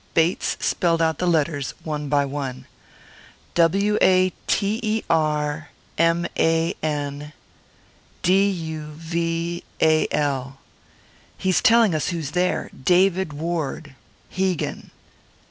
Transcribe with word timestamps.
Bates 0.15 0.57
spelled 0.59 0.99
out 0.99 1.19
the 1.19 1.27
letters 1.27 1.75
one 1.83 2.09
by 2.09 2.25
one. 2.25 2.65
"W 3.53 3.99
a 4.01 4.33
t 4.47 4.79
e 4.81 5.03
r 5.11 5.69
m 5.95 6.25
a 6.39 6.75
n. 6.81 7.33
D 8.23 8.49
u 8.49 8.85
v 8.95 9.63
a 9.79 10.07
l. 10.09 10.57
He's 11.37 11.61
telling 11.61 11.93
us 11.93 12.07
who's 12.07 12.31
there. 12.31 12.71
David 12.83 13.31
Ward. 13.33 13.93
Hegan. 14.31 14.89